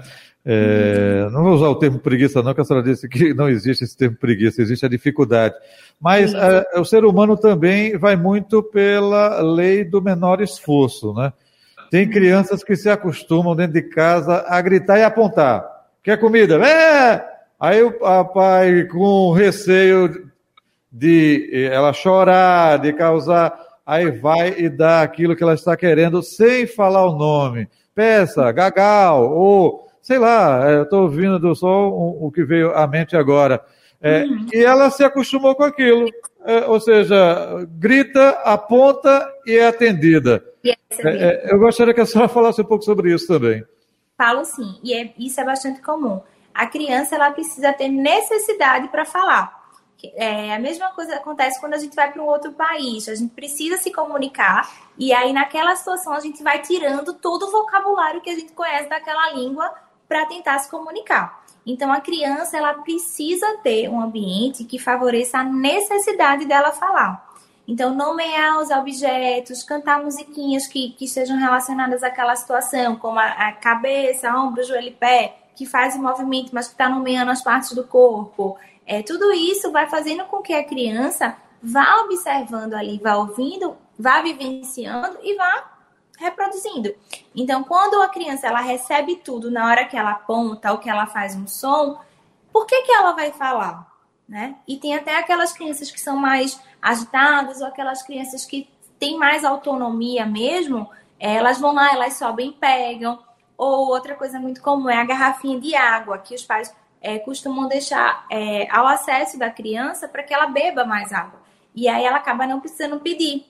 É. 0.48 1.28
Não 1.32 1.44
vou 1.44 1.54
usar 1.54 1.70
o 1.70 1.76
termo 1.76 1.98
preguiça, 1.98 2.44
não, 2.44 2.54
que 2.54 2.62
a 2.62 2.64
senhora 2.64 2.86
disse 2.86 3.10
que 3.10 3.34
não 3.34 3.50
existe 3.50 3.84
esse 3.84 3.98
termo 3.98 4.16
preguiça, 4.16 4.62
existe 4.62 4.86
a 4.86 4.90
dificuldade. 4.90 5.56
Mas 6.00 6.34
é, 6.34 6.80
o 6.80 6.86
ser 6.86 7.04
humano 7.04 7.36
também 7.36 7.98
vai 7.98 8.16
muito 8.16 8.62
pela 8.62 9.42
lei 9.42 9.84
do 9.84 10.02
menor 10.02 10.42
esforço, 10.42 11.14
né? 11.14 11.34
Tem 11.90 12.08
crianças 12.08 12.64
que 12.64 12.76
se 12.76 12.90
acostumam 12.90 13.56
dentro 13.56 13.74
de 13.74 13.82
casa 13.82 14.46
a 14.48 14.62
gritar 14.62 15.00
e 15.00 15.04
apontar. 15.04 15.66
Quer 16.04 16.20
comida? 16.20 16.56
É! 16.64 17.26
Aí 17.60 17.82
o 17.82 17.92
papai, 17.92 18.84
com 18.84 19.32
receio 19.32 20.30
de 20.92 21.68
ela 21.72 21.94
chorar, 21.94 22.78
de 22.78 22.94
causar, 22.94 23.58
aí 23.86 24.12
vai 24.12 24.60
e 24.60 24.70
dá 24.70 25.02
aquilo 25.02 25.36
que 25.36 25.44
ela 25.44 25.54
está 25.54 25.76
querendo 25.76 26.22
sem 26.22 26.68
falar 26.68 27.06
o 27.06 27.18
nome. 27.18 27.68
Peça, 27.94 28.52
gagal, 28.52 29.32
ou 29.32 29.85
sei 30.06 30.20
lá, 30.20 30.70
é, 30.70 30.76
eu 30.76 30.84
estou 30.84 31.02
ouvindo 31.02 31.56
só 31.56 31.90
o, 31.90 32.28
o, 32.28 32.32
que 32.32 32.44
veio 32.44 32.72
à 32.76 32.86
mente 32.86 33.18
agora. 33.18 33.66
É, 34.00 34.24
uhum. 34.24 34.46
E 34.54 34.64
ela 34.64 34.92
se 34.92 35.04
acostumou 35.04 35.56
com 35.56 35.64
aquilo. 35.64 36.08
É, 36.46 36.64
ou 36.68 36.80
seja, 36.80 37.66
grita, 37.72 38.30
aponta 38.44 39.28
e 39.48 39.58
é 39.58 39.68
atendida. 39.68 40.46
É, 40.64 40.76
é, 41.00 41.52
eu 41.52 41.58
gostaria 41.58 41.92
que 41.92 42.02
a 42.02 42.06
senhora 42.06 42.30
falasse 42.30 42.62
um 42.62 42.66
pouco 42.66 42.86
sobre 42.86 43.12
isso 43.12 43.26
também. 43.26 43.66
Falo 44.16 44.46
sim, 44.46 44.80
e 44.84 44.94
é, 44.94 45.12
isso 45.18 45.42
é 45.42 45.44
bastante 45.44 45.82
comum. 45.82 46.22
A 46.54 46.68
criança 46.68 47.16
ela 47.16 47.32
precisa 47.32 47.74
ter 47.74 47.90
necessidade 47.90 48.88
para 48.90 49.06
falar. 49.06 49.66
É, 50.14 50.54
a 50.54 50.60
mesma 50.60 50.90
coisa 50.90 51.16
acontece 51.16 51.60
quando 51.60 51.74
a 51.74 51.80
gente 51.80 51.96
vai 51.96 52.12
para 52.12 52.22
um 52.22 52.28
outro 52.28 52.52
país. 52.52 53.10
A 53.10 53.16
gente 53.16 53.34
precisa 53.34 53.78
se 53.78 53.92
comunicar 53.92 54.72
e 55.00 55.12
aí 55.12 55.34
naquela 55.34 55.76
situação 55.76 56.14
a 56.14 56.20
gente 56.20 56.44
vai 56.44 56.62
tirando 56.62 57.12
todo 57.16 57.48
o 57.48 57.52
vocabulário 57.52 58.22
que 58.22 58.30
a 58.30 58.36
gente 58.36 58.54
conhece 58.54 58.88
daquela 58.88 59.34
língua 59.34 59.74
para 60.08 60.26
tentar 60.26 60.60
se 60.60 60.70
comunicar. 60.70 61.44
Então 61.66 61.92
a 61.92 62.00
criança 62.00 62.58
ela 62.58 62.74
precisa 62.76 63.58
ter 63.64 63.90
um 63.90 64.00
ambiente 64.00 64.64
que 64.64 64.78
favoreça 64.78 65.40
a 65.40 65.44
necessidade 65.44 66.46
dela 66.46 66.72
falar. 66.72 67.26
Então, 67.68 67.96
nomear 67.96 68.60
os 68.60 68.70
objetos, 68.70 69.64
cantar 69.64 70.04
musiquinhas 70.04 70.68
que, 70.68 70.92
que 70.92 71.06
estejam 71.06 71.38
relacionadas 71.38 72.04
àquela 72.04 72.36
situação, 72.36 72.96
como 72.96 73.18
a, 73.18 73.26
a 73.26 73.52
cabeça, 73.54 74.30
ombro, 74.38 74.64
joelho 74.64 74.90
e 74.90 74.92
pé, 74.92 75.38
que 75.56 75.66
faz 75.66 75.96
o 75.96 76.02
movimento, 76.02 76.52
mas 76.54 76.68
que 76.68 76.74
está 76.74 76.88
nomeando 76.88 77.32
as 77.32 77.42
partes 77.42 77.72
do 77.72 77.84
corpo. 77.84 78.56
É, 78.86 79.02
tudo 79.02 79.34
isso 79.34 79.72
vai 79.72 79.88
fazendo 79.88 80.26
com 80.26 80.44
que 80.44 80.54
a 80.54 80.64
criança 80.64 81.36
vá 81.62 82.02
observando 82.04 82.76
ali, 82.76 83.00
vá 83.02 83.16
ouvindo, 83.16 83.76
vá 83.98 84.22
vivenciando 84.22 85.18
e 85.24 85.36
vá 85.36 85.75
reproduzindo. 86.18 86.94
Então, 87.36 87.64
quando 87.64 88.02
a 88.02 88.08
criança 88.08 88.48
ela 88.48 88.62
recebe 88.62 89.18
tudo 89.18 89.52
na 89.52 89.68
hora 89.68 89.86
que 89.86 89.98
ela 89.98 90.12
aponta 90.12 90.72
ou 90.72 90.78
que 90.78 90.90
ela 90.90 91.06
faz 91.06 91.36
um 91.36 91.48
som, 91.48 92.00
por 92.52 92.66
que, 92.66 92.84
que 92.84 92.92
ela 92.92 93.12
vai 93.12 93.32
falar? 93.32 93.92
Né? 94.28 94.56
E 94.68 94.78
tem 94.78 94.96
até 94.96 95.18
aquelas 95.18 95.52
crianças 95.52 95.92
que 95.92 96.00
são 96.00 96.18
mais 96.18 96.60
agitadas 96.82 97.62
ou 97.62 97.68
aquelas 97.68 98.02
crianças 98.02 98.46
que 98.46 98.68
têm 99.00 99.18
mais 99.18 99.44
autonomia 99.44 100.26
mesmo, 100.26 100.90
elas 101.20 101.60
vão 101.60 101.74
lá, 101.74 101.94
elas 101.94 102.14
sobem 102.14 102.50
e 102.50 102.54
pegam. 102.54 103.20
Ou 103.58 103.88
outra 103.88 104.16
coisa 104.16 104.40
muito 104.40 104.62
comum 104.62 104.90
é 104.90 104.98
a 104.98 105.06
garrafinha 105.06 105.60
de 105.60 105.76
água, 105.76 106.18
que 106.18 106.36
os 106.36 106.44
pais 106.44 106.74
é, 107.02 107.20
costumam 107.20 107.68
deixar 107.68 108.26
é, 108.30 108.68
ao 108.70 108.88
acesso 108.88 109.38
da 109.38 109.50
criança 109.50 110.08
para 110.08 110.24
que 110.24 110.34
ela 110.34 110.48
beba 110.48 110.84
mais 110.84 111.14
água. 111.14 111.40
E 111.74 111.88
aí 111.88 112.04
ela 112.04 112.18
acaba 112.18 112.48
não 112.48 112.60
precisando 112.60 113.00
pedir 113.00 113.46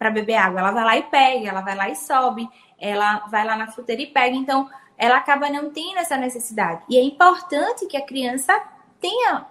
para 0.00 0.10
beber 0.10 0.36
água. 0.36 0.60
Ela 0.60 0.70
vai 0.70 0.84
lá 0.84 0.96
e 0.96 1.02
pega, 1.02 1.48
ela 1.50 1.60
vai 1.60 1.76
lá 1.76 1.90
e 1.90 1.94
sobe, 1.94 2.48
ela 2.78 3.18
vai 3.30 3.44
lá 3.44 3.54
na 3.54 3.70
fruteira 3.70 4.00
e 4.00 4.06
pega. 4.06 4.34
Então, 4.34 4.66
ela 4.96 5.18
acaba 5.18 5.50
não 5.50 5.68
tendo 5.70 5.98
essa 5.98 6.16
necessidade. 6.16 6.82
E 6.88 6.96
é 6.96 7.02
importante 7.02 7.86
que 7.86 7.98
a 7.98 8.06
criança 8.06 8.58
tenha 8.98 9.44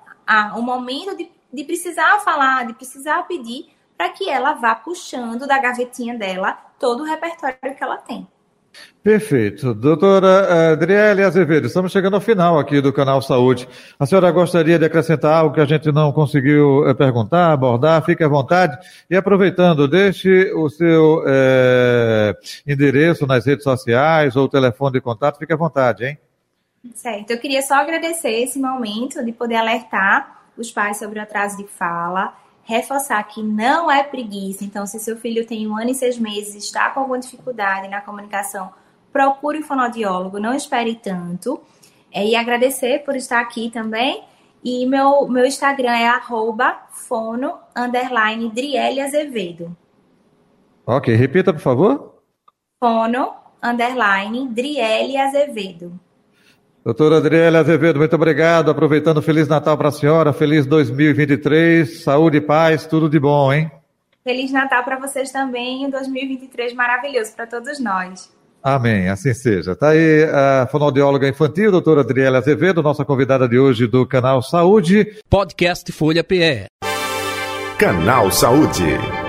um 0.58 0.64
momento 0.64 1.16
de, 1.16 1.32
de 1.54 1.64
precisar 1.64 2.20
falar, 2.22 2.66
de 2.66 2.74
precisar 2.74 3.28
pedir, 3.28 3.70
para 3.96 4.10
que 4.10 4.28
ela 4.28 4.54
vá 4.54 4.74
puxando 4.74 5.46
da 5.46 5.60
gavetinha 5.60 6.18
dela 6.18 6.54
todo 6.80 7.02
o 7.02 7.06
repertório 7.06 7.60
que 7.60 7.84
ela 7.84 7.98
tem. 7.98 8.28
Perfeito. 9.02 9.74
Doutora 9.74 10.74
Adriele 10.74 11.24
Azevedo, 11.24 11.68
estamos 11.68 11.92
chegando 11.92 12.16
ao 12.16 12.22
final 12.22 12.60
aqui 12.60 12.82
do 12.82 12.92
canal 12.92 13.22
Saúde. 13.22 13.68
A 13.98 14.06
senhora 14.06 14.30
gostaria 14.30 14.78
de 14.78 14.86
acrescentar 14.86 15.34
algo 15.34 15.56
que 15.56 15.62
a 15.62 15.66
gente 15.66 15.92
não 15.92 16.12
conseguiu 16.12 16.88
eh, 16.88 16.94
perguntar, 16.94 17.52
abordar? 17.52 18.04
Fique 18.04 18.24
à 18.24 18.28
vontade. 18.28 18.78
E 19.10 19.16
aproveitando, 19.16 19.88
deixe 19.88 20.52
o 20.54 20.70
seu 20.70 21.24
é, 21.26 22.36
endereço 22.68 23.26
nas 23.26 23.46
redes 23.46 23.64
sociais 23.64 24.36
ou 24.36 24.50
telefone 24.50 24.94
de 24.94 25.02
contato, 25.02 25.40
fique 25.40 25.54
à 25.54 25.58
vontade, 25.58 26.06
hein? 26.06 26.18
Certo. 26.94 27.32
Eu 27.32 27.40
queria 27.40 27.62
só 27.62 27.76
agradecer 27.76 28.44
esse 28.44 28.60
momento 28.60 29.24
de 29.24 29.32
poder 29.32 29.56
alertar 29.56 30.42
os 30.58 30.72
pais 30.72 30.98
sobre 30.98 31.20
o 31.20 31.22
atraso 31.22 31.58
de 31.58 31.68
fala 31.68 32.34
reforçar 32.70 33.24
que 33.24 33.42
não 33.42 33.90
é 33.90 34.04
preguiça. 34.04 34.64
Então, 34.64 34.86
se 34.86 35.00
seu 35.00 35.18
filho 35.18 35.46
tem 35.46 35.68
um 35.68 35.76
ano 35.76 35.90
e 35.90 35.96
seis 35.96 36.20
meses, 36.20 36.64
está 36.64 36.92
com 36.92 37.00
alguma 37.00 37.18
dificuldade 37.18 37.88
na 37.88 38.00
comunicação, 38.00 38.72
procure 39.12 39.58
um 39.58 39.64
fonoaudiólogo, 39.64 40.40
não 40.40 40.54
espere 40.54 40.94
tanto. 40.94 41.60
É, 42.12 42.24
e 42.24 42.36
agradecer 42.36 43.04
por 43.04 43.16
estar 43.16 43.40
aqui 43.40 43.72
também. 43.72 44.24
E 44.64 44.86
meu, 44.86 45.28
meu 45.28 45.46
Instagram 45.46 45.94
é 45.94 46.08
arroba 46.08 46.80
fono, 46.92 47.58
underline, 47.76 48.50
Driele 48.50 49.02
Azevedo. 49.02 49.76
Ok, 50.86 51.16
repita, 51.16 51.52
por 51.52 51.62
favor. 51.62 52.22
Fono, 52.80 53.34
underline, 53.64 54.48
Driele 54.50 55.18
Azevedo. 55.18 56.00
Doutora 56.84 57.18
Adriela 57.18 57.60
Azevedo, 57.60 58.00
muito 58.00 58.16
obrigado. 58.16 58.72
Aproveitando, 58.72 59.22
Feliz 59.22 59.48
Natal 59.48 59.78
para 59.78 59.90
a 59.90 59.92
senhora, 59.92 60.32
feliz 60.34 60.66
2023, 60.66 62.04
saúde 62.04 62.38
e 62.38 62.42
paz, 62.42 62.86
tudo 62.86 63.10
de 63.10 63.20
bom, 63.20 63.52
hein? 63.52 63.70
Feliz 64.24 64.52
Natal 64.52 64.84
para 64.84 64.98
vocês 64.98 65.32
também, 65.32 65.86
um 65.86 65.90
2023 65.90 66.74
maravilhoso 66.74 67.36
para 67.36 67.48
todos 67.48 67.80
nós. 67.80 68.32
Amém, 68.62 69.08
assim 69.08 69.34
seja. 69.34 69.72
Está 69.72 69.90
aí 69.90 70.24
a 70.24 70.68
fonoaudióloga 70.70 71.28
infantil, 71.28 71.72
doutora 71.72 72.02
Adriela 72.02 72.40
Azevedo, 72.40 72.84
nossa 72.84 73.06
convidada 73.06 73.48
de 73.48 73.58
hoje 73.58 73.88
do 73.88 74.06
canal 74.06 74.42
Saúde. 74.42 75.18
Podcast 75.30 75.92
Folha 75.92 76.24
PE. 76.24 76.66
Canal 77.78 78.30
Saúde. 78.32 79.29